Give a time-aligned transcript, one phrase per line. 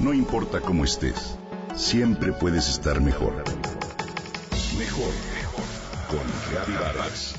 [0.00, 1.36] No importa cómo estés,
[1.76, 3.44] siempre puedes estar mejor.
[4.78, 5.64] Mejor, mejor.
[6.08, 7.34] Con Reavivadas.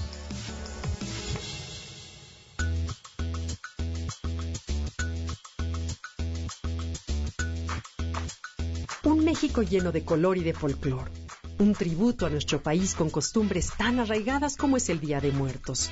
[9.06, 11.10] Un México lleno de color y de folclor.
[11.58, 15.90] Un tributo a nuestro país con costumbres tan arraigadas como es el Día de Muertos.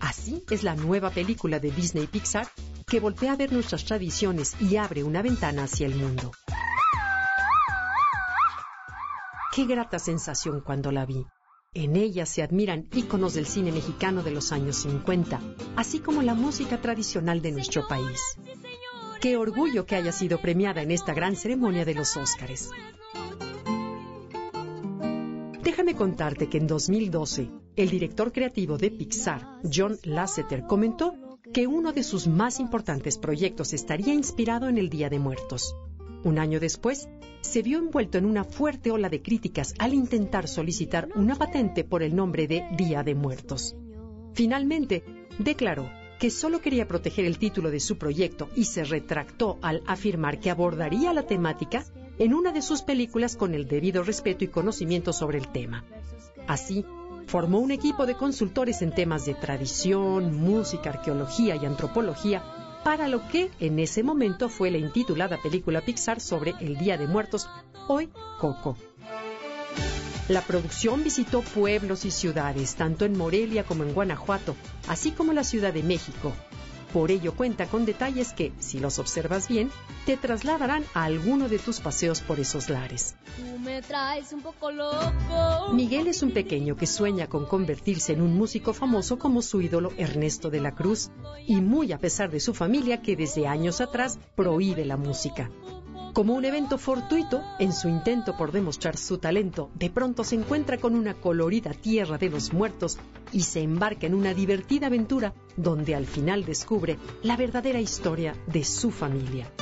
[0.00, 2.48] Así es la nueva película de Disney Pixar
[2.90, 6.32] que voltea a ver nuestras tradiciones y abre una ventana hacia el mundo.
[9.54, 11.24] Qué grata sensación cuando la vi.
[11.72, 15.40] En ella se admiran íconos del cine mexicano de los años 50,
[15.76, 18.20] así como la música tradicional de nuestro país.
[19.20, 22.70] Qué orgullo que haya sido premiada en esta gran ceremonia de los Óscares.
[25.62, 31.92] Déjame contarte que en 2012, el director creativo de Pixar, John Lasseter, comentó que uno
[31.92, 35.74] de sus más importantes proyectos estaría inspirado en el Día de Muertos.
[36.22, 37.08] Un año después,
[37.40, 42.02] se vio envuelto en una fuerte ola de críticas al intentar solicitar una patente por
[42.02, 43.74] el nombre de Día de Muertos.
[44.34, 45.02] Finalmente,
[45.38, 50.38] declaró que solo quería proteger el título de su proyecto y se retractó al afirmar
[50.38, 51.84] que abordaría la temática
[52.18, 55.84] en una de sus películas con el debido respeto y conocimiento sobre el tema.
[56.46, 56.84] Así,
[57.30, 62.42] formó un equipo de consultores en temas de tradición, música, arqueología y antropología
[62.82, 67.06] para lo que en ese momento fue la intitulada película Pixar sobre el Día de
[67.06, 67.48] Muertos,
[67.86, 68.76] hoy Coco.
[70.28, 74.56] La producción visitó pueblos y ciudades, tanto en Morelia como en Guanajuato,
[74.88, 76.32] así como la Ciudad de México,
[76.92, 79.70] por ello cuenta con detalles que, si los observas bien,
[80.06, 83.14] te trasladarán a alguno de tus paseos por esos lares.
[85.72, 89.92] Miguel es un pequeño que sueña con convertirse en un músico famoso como su ídolo
[89.96, 91.10] Ernesto de la Cruz,
[91.46, 95.50] y muy a pesar de su familia que desde años atrás prohíbe la música.
[96.12, 100.78] Como un evento fortuito, en su intento por demostrar su talento, de pronto se encuentra
[100.78, 102.98] con una colorida tierra de los muertos
[103.32, 108.64] y se embarca en una divertida aventura donde al final descubre la verdadera historia de
[108.64, 109.52] su familia.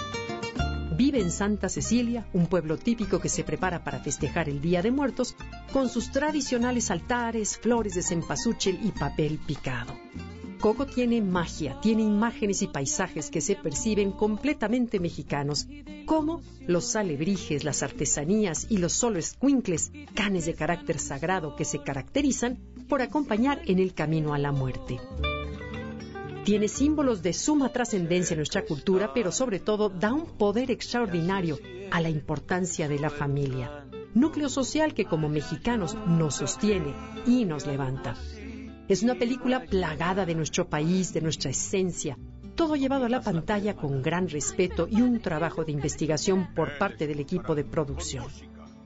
[0.98, 4.90] Vive en Santa Cecilia, un pueblo típico que se prepara para festejar el Día de
[4.90, 5.36] Muertos,
[5.72, 9.94] con sus tradicionales altares, flores de cempasúchil y papel picado.
[10.58, 15.68] Coco tiene magia, tiene imágenes y paisajes que se perciben completamente mexicanos,
[16.04, 21.78] como los alebrijes, las artesanías y los solo escuincles, canes de carácter sagrado que se
[21.78, 24.98] caracterizan por acompañar en el camino a la muerte.
[26.48, 31.58] Tiene símbolos de suma trascendencia en nuestra cultura, pero sobre todo da un poder extraordinario
[31.90, 36.94] a la importancia de la familia, núcleo social que como mexicanos nos sostiene
[37.26, 38.16] y nos levanta.
[38.88, 42.16] Es una película plagada de nuestro país, de nuestra esencia,
[42.54, 47.06] todo llevado a la pantalla con gran respeto y un trabajo de investigación por parte
[47.06, 48.24] del equipo de producción.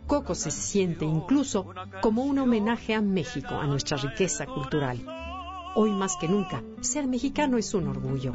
[0.08, 1.68] Coco se siente incluso
[2.00, 5.21] como un homenaje a México, a nuestra riqueza cultural.
[5.74, 8.34] Hoy más que nunca, ser mexicano es un orgullo.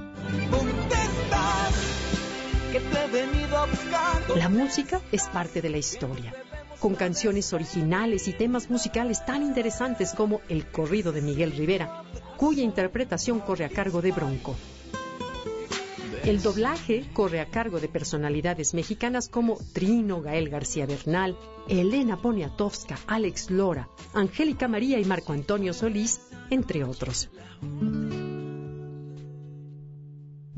[4.36, 6.34] La música es parte de la historia
[6.80, 12.04] con canciones originales y temas musicales tan interesantes como El corrido de Miguel Rivera,
[12.38, 14.56] cuya interpretación corre a cargo de Bronco.
[16.24, 21.38] El doblaje corre a cargo de personalidades mexicanas como Trino, Gael García Bernal,
[21.70, 27.30] Elena Poniatowska, Alex Lora, Angélica María y Marco Antonio Solís, entre otros.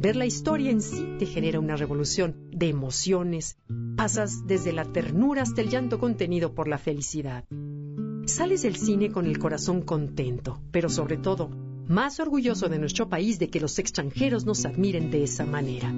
[0.02, 3.58] Ver la historia en sí te genera una revolución de emociones.
[3.98, 7.44] Pasas desde la ternura hasta el llanto contenido por la felicidad.
[8.26, 11.50] Sales del cine con el corazón contento, pero sobre todo,
[11.90, 15.94] más orgulloso de nuestro país de que los extranjeros nos admiren de esa manera.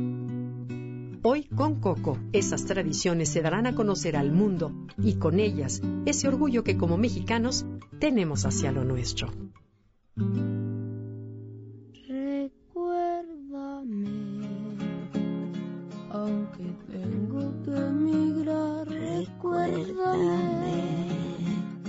[1.21, 6.27] Hoy con Coco, esas tradiciones se darán a conocer al mundo y con ellas ese
[6.27, 7.67] orgullo que como mexicanos
[7.99, 9.27] tenemos hacia lo nuestro.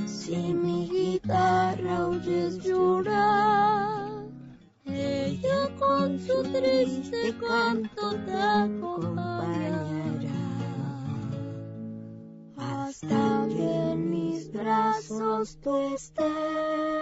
[0.06, 4.24] Si mi guitarra oyes llorar,
[4.84, 9.82] ella con su triste canto te acompañará.
[12.56, 17.01] Hasta que en mis brazos tú estés.